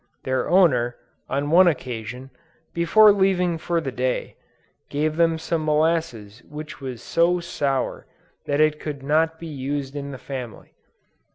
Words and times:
Their 0.23 0.49
owner, 0.49 0.95
on 1.29 1.51
one 1.51 1.67
occasion, 1.67 2.31
before 2.73 3.11
leaving 3.11 3.59
for 3.59 3.79
the 3.79 3.91
day, 3.91 4.35
gave 4.89 5.15
them 5.15 5.37
some 5.37 5.63
molasses 5.63 6.41
which 6.49 6.81
was 6.81 7.03
so 7.03 7.39
sour, 7.39 8.07
that 8.47 8.59
it 8.59 8.79
could 8.79 9.03
not 9.03 9.39
be 9.39 9.45
used 9.45 9.95
in 9.95 10.09
the 10.09 10.17
family. 10.17 10.73